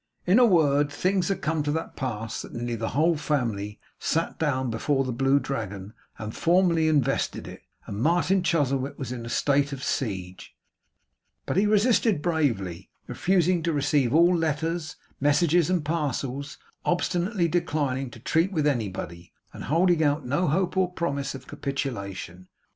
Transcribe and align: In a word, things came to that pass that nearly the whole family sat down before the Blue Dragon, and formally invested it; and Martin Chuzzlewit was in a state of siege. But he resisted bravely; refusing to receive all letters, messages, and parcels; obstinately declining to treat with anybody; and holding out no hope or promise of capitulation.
In 0.25 0.39
a 0.39 0.45
word, 0.47 0.91
things 0.91 1.31
came 1.43 1.61
to 1.61 1.71
that 1.73 1.95
pass 1.95 2.41
that 2.41 2.53
nearly 2.55 2.75
the 2.75 2.89
whole 2.97 3.15
family 3.15 3.79
sat 3.99 4.39
down 4.39 4.71
before 4.71 5.03
the 5.03 5.11
Blue 5.11 5.39
Dragon, 5.39 5.93
and 6.17 6.35
formally 6.35 6.87
invested 6.87 7.47
it; 7.47 7.61
and 7.85 8.01
Martin 8.01 8.41
Chuzzlewit 8.41 8.97
was 8.97 9.11
in 9.11 9.27
a 9.27 9.29
state 9.29 9.71
of 9.71 9.83
siege. 9.83 10.55
But 11.45 11.55
he 11.55 11.67
resisted 11.67 12.23
bravely; 12.23 12.89
refusing 13.05 13.61
to 13.61 13.71
receive 13.71 14.11
all 14.11 14.35
letters, 14.35 14.95
messages, 15.19 15.69
and 15.69 15.85
parcels; 15.85 16.57
obstinately 16.83 17.47
declining 17.47 18.09
to 18.09 18.19
treat 18.19 18.51
with 18.51 18.65
anybody; 18.65 19.31
and 19.53 19.65
holding 19.65 20.01
out 20.03 20.25
no 20.25 20.47
hope 20.47 20.75
or 20.77 20.91
promise 20.91 21.35
of 21.35 21.45
capitulation. 21.45 22.47